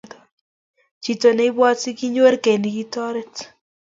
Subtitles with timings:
[1.03, 3.35] chito ne ibwate kinyoor kei nikotoret